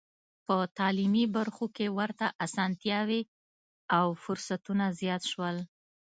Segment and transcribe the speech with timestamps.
[0.45, 3.21] په تعلیمي برخو کې ورته اسانتیاوې
[3.97, 5.57] او فرصتونه زیات شول.